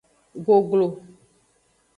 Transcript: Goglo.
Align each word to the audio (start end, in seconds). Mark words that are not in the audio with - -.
Goglo. 0.45 0.87